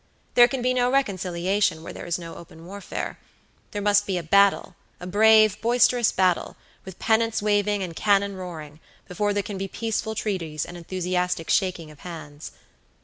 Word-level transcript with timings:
There 0.33 0.47
can 0.47 0.63
be 0.63 0.73
no 0.73 0.89
reconciliation 0.89 1.83
where 1.83 1.93
there 1.93 2.07
is 2.07 2.17
no 2.17 2.33
open 2.35 2.65
warfare. 2.65 3.19
There 3.69 3.83
must 3.83 4.07
be 4.07 4.17
a 4.17 4.23
battle, 4.23 4.73
a 4.99 5.05
brave, 5.05 5.61
boisterous 5.61 6.11
battle, 6.11 6.55
with 6.85 6.97
pennants 6.97 7.39
waving 7.39 7.83
and 7.83 7.95
cannon 7.95 8.35
roaring, 8.35 8.79
before 9.07 9.31
there 9.31 9.43
can 9.43 9.59
be 9.59 9.67
peaceful 9.67 10.15
treaties 10.15 10.65
and 10.65 10.75
enthusiastic 10.75 11.51
shaking 11.51 11.91
of 11.91 11.99
hands. 11.99 12.51